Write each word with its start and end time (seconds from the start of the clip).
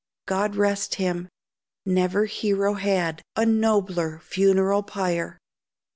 God 0.25 0.55
rest 0.55 0.95
him! 0.95 1.29
Never 1.85 2.25
hero 2.25 2.73
had 2.73 3.21
A 3.35 3.45
nobler 3.45 4.17
funeral 4.17 4.81
pyre! 4.81 5.37